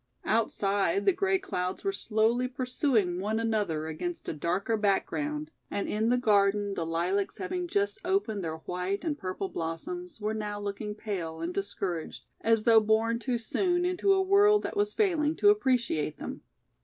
[0.25, 6.09] Outside the gray clouds were slowly pursuing one another against a darker background and in
[6.09, 10.95] the garden the lilacs having just opened their white and purple blossoms were now looking
[10.95, 15.49] pale and discouraged as though born too soon into a world that was failing to
[15.51, 16.41] appreciate them.